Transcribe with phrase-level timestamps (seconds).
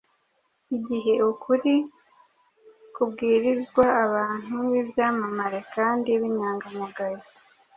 [0.77, 1.73] igihe ukuri
[2.93, 7.21] kubwirizwa abantu b’ibyamamare kandi b’inyangamugayo.